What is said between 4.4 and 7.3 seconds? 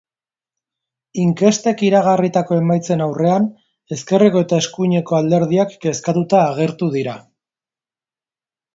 eta eskuineko alderdiak kezkatuta agertu dira.